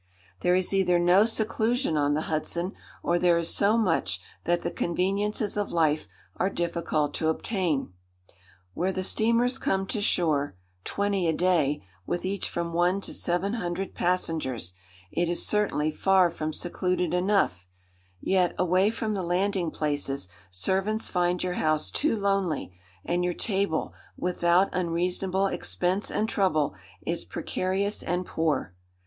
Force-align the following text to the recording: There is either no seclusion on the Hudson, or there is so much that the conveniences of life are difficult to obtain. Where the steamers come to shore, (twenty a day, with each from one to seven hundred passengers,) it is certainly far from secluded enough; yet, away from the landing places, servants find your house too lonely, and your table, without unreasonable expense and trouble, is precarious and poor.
There 0.39 0.55
is 0.55 0.73
either 0.73 0.97
no 0.97 1.25
seclusion 1.25 1.95
on 1.95 2.15
the 2.15 2.21
Hudson, 2.21 2.73
or 3.03 3.19
there 3.19 3.37
is 3.37 3.53
so 3.53 3.77
much 3.77 4.19
that 4.45 4.61
the 4.61 4.71
conveniences 4.71 5.55
of 5.57 5.71
life 5.71 6.07
are 6.37 6.49
difficult 6.49 7.13
to 7.13 7.27
obtain. 7.27 7.93
Where 8.73 8.91
the 8.91 9.03
steamers 9.03 9.59
come 9.59 9.85
to 9.85 10.01
shore, 10.01 10.55
(twenty 10.83 11.27
a 11.27 11.33
day, 11.33 11.85
with 12.07 12.25
each 12.25 12.49
from 12.49 12.73
one 12.73 12.99
to 13.01 13.13
seven 13.13 13.53
hundred 13.53 13.93
passengers,) 13.93 14.73
it 15.11 15.29
is 15.29 15.45
certainly 15.45 15.91
far 15.91 16.31
from 16.31 16.51
secluded 16.51 17.13
enough; 17.13 17.67
yet, 18.19 18.55
away 18.57 18.89
from 18.89 19.13
the 19.13 19.21
landing 19.21 19.69
places, 19.69 20.29
servants 20.49 21.09
find 21.09 21.43
your 21.43 21.53
house 21.61 21.91
too 21.91 22.15
lonely, 22.15 22.75
and 23.05 23.23
your 23.23 23.35
table, 23.35 23.93
without 24.17 24.67
unreasonable 24.73 25.45
expense 25.45 26.09
and 26.09 26.27
trouble, 26.27 26.73
is 27.05 27.23
precarious 27.23 28.01
and 28.01 28.25
poor. 28.25 28.73